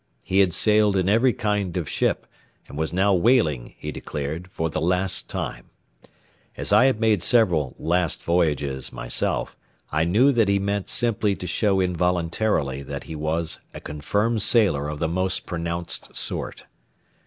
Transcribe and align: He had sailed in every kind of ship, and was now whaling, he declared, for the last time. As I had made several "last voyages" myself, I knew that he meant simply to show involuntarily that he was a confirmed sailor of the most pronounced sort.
He 0.23 0.39
had 0.39 0.51
sailed 0.51 0.95
in 0.95 1.07
every 1.07 1.31
kind 1.31 1.77
of 1.77 1.87
ship, 1.87 2.25
and 2.67 2.75
was 2.75 2.91
now 2.91 3.13
whaling, 3.13 3.75
he 3.77 3.91
declared, 3.91 4.49
for 4.49 4.67
the 4.67 4.81
last 4.81 5.29
time. 5.29 5.69
As 6.57 6.73
I 6.73 6.85
had 6.85 6.99
made 6.99 7.21
several 7.21 7.75
"last 7.77 8.23
voyages" 8.23 8.91
myself, 8.91 9.55
I 9.91 10.05
knew 10.05 10.31
that 10.31 10.47
he 10.49 10.57
meant 10.57 10.89
simply 10.89 11.35
to 11.35 11.45
show 11.45 11.79
involuntarily 11.79 12.81
that 12.81 13.03
he 13.03 13.15
was 13.15 13.59
a 13.75 13.79
confirmed 13.79 14.41
sailor 14.41 14.89
of 14.89 14.97
the 14.97 15.07
most 15.07 15.45
pronounced 15.45 16.15
sort. 16.15 16.65